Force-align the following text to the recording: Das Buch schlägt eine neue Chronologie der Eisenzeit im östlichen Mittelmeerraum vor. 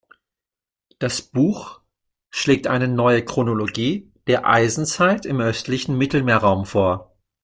Das 0.97 1.21
Buch 1.21 1.81
schlägt 2.31 2.65
eine 2.65 2.87
neue 2.87 3.23
Chronologie 3.23 4.11
der 4.25 4.47
Eisenzeit 4.47 5.27
im 5.27 5.39
östlichen 5.39 5.95
Mittelmeerraum 5.95 6.65
vor. 6.65 7.15